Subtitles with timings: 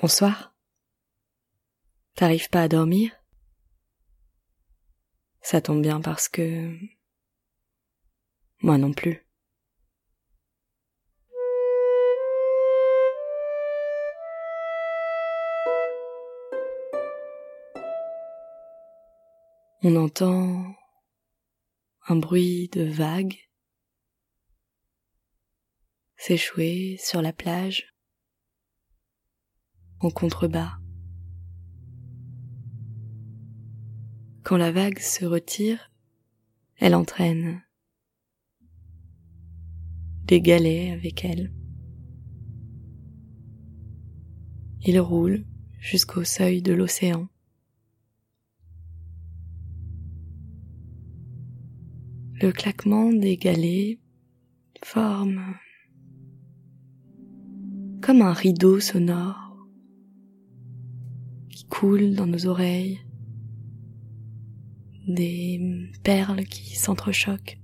[0.00, 0.54] Bonsoir.
[2.14, 3.12] T'arrives pas à dormir?
[5.42, 6.74] Ça tombe bien parce que...
[8.62, 9.26] Moi non plus.
[19.82, 20.74] On entend
[22.08, 23.38] un bruit de vagues
[26.16, 27.89] s'échouer sur la plage
[30.00, 30.78] en contrebas.
[34.42, 35.90] Quand la vague se retire,
[36.78, 37.62] elle entraîne
[40.24, 41.52] des galets avec elle.
[44.82, 45.44] Il roule
[45.78, 47.28] jusqu'au seuil de l'océan.
[52.40, 53.98] Le claquement des galets
[54.82, 55.56] forme
[58.00, 59.49] comme un rideau sonore
[61.70, 63.00] qui coule dans nos oreilles,
[65.06, 67.58] des perles qui s'entrechoquent.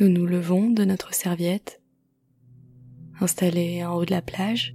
[0.00, 1.82] Nous nous levons de notre serviette,
[3.20, 4.74] installée en haut de la plage,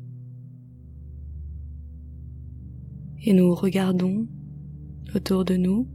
[3.24, 4.28] et nous regardons
[5.16, 5.90] autour de nous.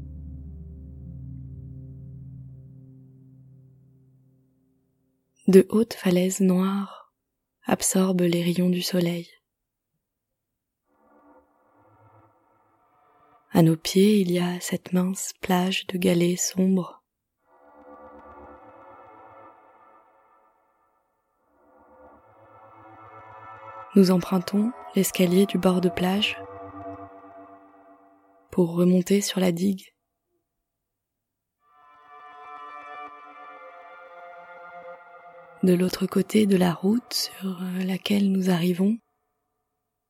[5.47, 7.00] De hautes falaises noires
[7.71, 9.31] absorbent les rayons du soleil.
[13.53, 17.01] À nos pieds, il y a cette mince plage de galets sombres.
[23.95, 26.43] Nous empruntons l'escalier du bord de plage
[28.51, 29.95] pour remonter sur la digue.
[35.63, 38.97] De l'autre côté de la route sur laquelle nous arrivons,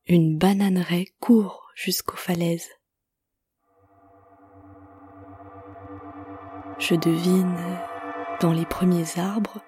[0.07, 2.69] une bananeraie court jusqu'aux falaises.
[6.79, 7.53] Je devine
[8.39, 9.61] dans les premiers arbres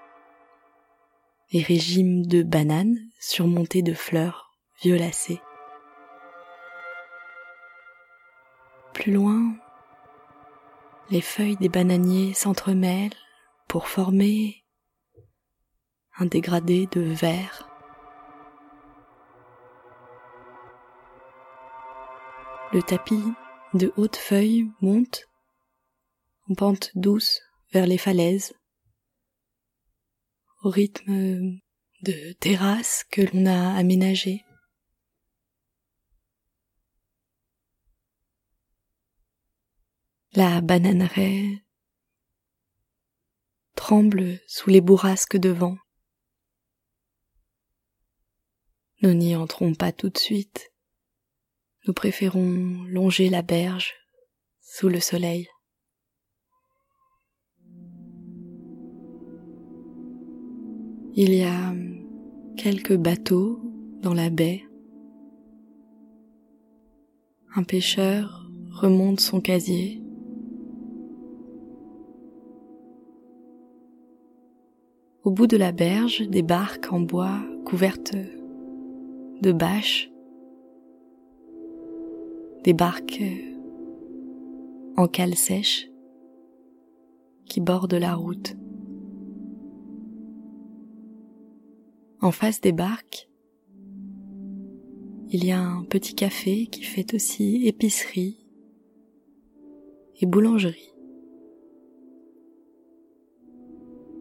[1.51, 4.51] les régimes de bananes surmontés de fleurs
[4.81, 5.41] violacées.
[8.93, 9.53] Plus loin,
[11.09, 13.11] les feuilles des bananiers s'entremêlent
[13.67, 14.62] pour former
[16.17, 17.69] un dégradé de vert.
[22.71, 23.23] Le tapis
[23.73, 25.25] de hautes feuilles monte
[26.49, 27.41] en pente douce
[27.71, 28.53] vers les falaises,
[30.63, 31.59] au rythme
[32.01, 34.43] de terrasses que l'on a aménagées.
[40.33, 41.63] La bananeraie
[43.75, 45.77] tremble sous les bourrasques de vent.
[49.03, 50.71] Nous n'y entrons pas tout de suite.
[51.85, 53.95] Nous préférons longer la berge
[54.61, 55.49] sous le soleil.
[61.15, 61.75] Il y a
[62.55, 63.59] quelques bateaux
[64.01, 64.63] dans la baie.
[67.55, 70.01] Un pêcheur remonte son casier
[75.25, 78.15] Au bout de la berge, des barques en bois couvertes
[79.43, 80.09] de bâches,
[82.63, 83.21] des barques
[84.95, 85.89] en cale sèche
[87.45, 88.55] qui bordent la route.
[92.21, 93.29] En face des barques,
[95.29, 98.47] il y a un petit café qui fait aussi épicerie
[100.21, 100.93] et boulangerie.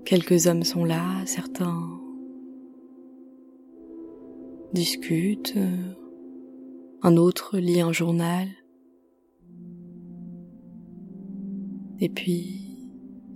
[0.04, 2.02] Quelques hommes sont là, certains
[4.72, 5.59] discutent,
[7.03, 8.49] un autre lit un journal.
[11.98, 12.63] Et puis,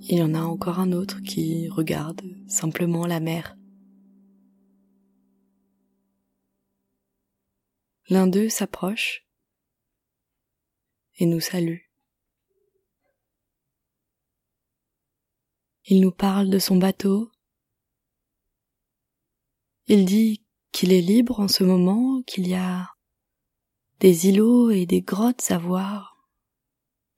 [0.01, 3.57] il y en a encore un autre qui regarde simplement la mer.
[8.09, 9.27] L'un d'eux s'approche
[11.19, 11.81] et nous salue.
[15.87, 17.31] Il nous parle de son bateau.
[19.87, 20.46] Il dit
[20.77, 22.91] qu'il est libre en ce moment, qu'il y a
[24.01, 26.29] des îlots et des grottes à voir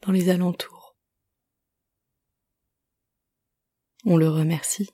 [0.03, 0.97] dans les alentours.
[4.05, 4.89] On le remercie.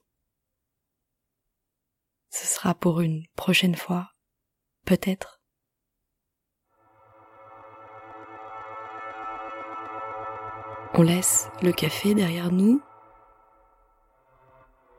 [2.31, 4.13] Ce sera pour une prochaine fois,
[4.87, 5.43] peut-être.
[10.95, 12.81] On laisse le café derrière nous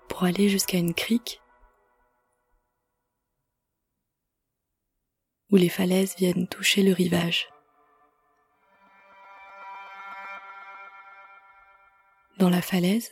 [0.07, 1.41] pour aller jusqu'à une crique
[5.51, 7.47] où les falaises viennent toucher le rivage.
[12.38, 13.12] Dans la falaise,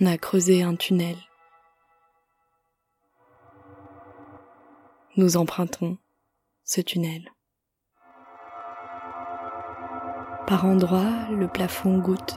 [0.00, 1.16] on a creusé un tunnel.
[5.16, 5.96] Nous empruntons
[6.64, 7.30] ce tunnel.
[10.46, 12.36] Par endroits, le plafond goutte.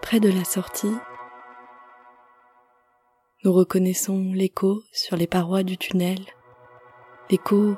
[0.00, 0.94] Près de la sortie,
[3.44, 6.18] nous reconnaissons l'écho sur les parois du tunnel,
[7.30, 7.76] l'écho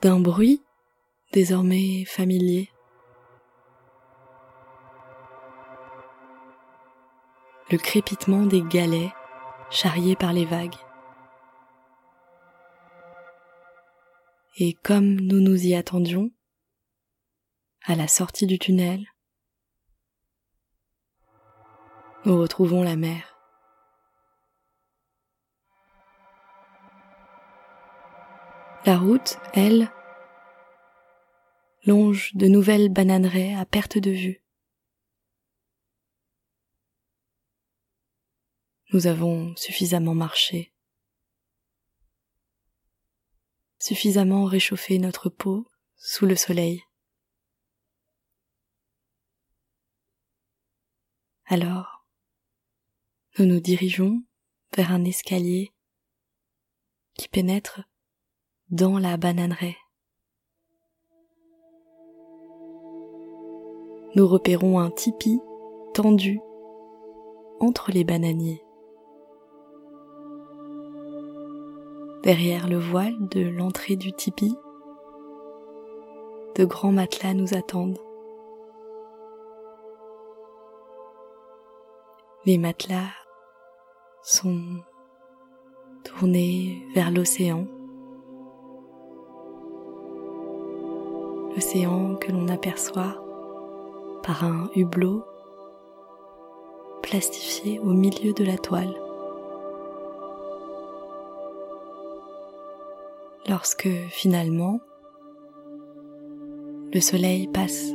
[0.00, 0.62] d'un bruit
[1.32, 2.70] désormais familier.
[7.70, 9.12] Le crépitement des galets
[9.70, 10.76] charriés par les vagues.
[14.56, 16.30] Et comme nous nous y attendions,
[17.84, 19.04] à la sortie du tunnel,
[22.24, 23.27] nous retrouvons la mer.
[28.86, 29.92] La route, elle,
[31.84, 34.42] longe de nouvelles bananeraies à perte de vue.
[38.92, 40.72] Nous avons suffisamment marché,
[43.78, 45.66] suffisamment réchauffé notre peau
[45.96, 46.82] sous le soleil.
[51.46, 52.06] Alors,
[53.38, 54.22] nous nous dirigeons
[54.76, 55.72] vers un escalier
[57.14, 57.82] qui pénètre
[58.70, 59.78] dans la bananeraie.
[64.14, 65.40] Nous repérons un tipi
[65.94, 66.38] tendu
[67.60, 68.62] entre les bananiers.
[72.22, 74.54] Derrière le voile de l'entrée du tipi,
[76.56, 78.00] de grands matelas nous attendent.
[82.44, 83.14] Les matelas
[84.22, 84.60] sont
[86.04, 87.66] tournés vers l'océan.
[91.58, 93.16] Que l'on aperçoit
[94.22, 95.24] par un hublot
[97.02, 98.94] plastifié au milieu de la toile.
[103.48, 104.80] lorsque finalement
[106.92, 107.88] le soleil passe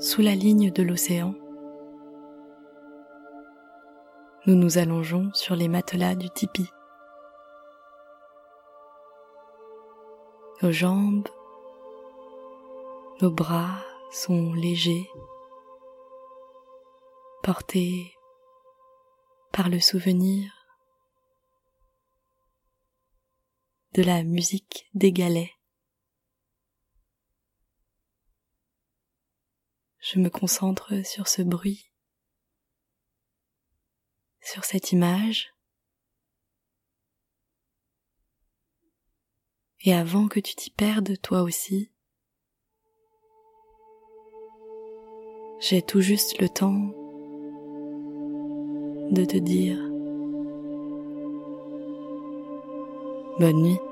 [0.00, 1.34] sous la ligne de l'océan,
[4.46, 6.66] nous nous allongeons sur les matelas du tipi.
[10.62, 11.28] Nos jambes,
[13.22, 15.10] nos bras sont légers,
[17.42, 18.14] portés
[19.52, 20.50] par le souvenir
[23.92, 25.52] de la musique des galets.
[29.98, 31.92] Je me concentre sur ce bruit,
[34.40, 35.52] sur cette image,
[39.80, 41.89] et avant que tu t'y perdes toi aussi,
[45.60, 46.80] j'ai tout juste le temps
[49.10, 49.76] de te dire
[53.38, 53.89] Bonne nuit.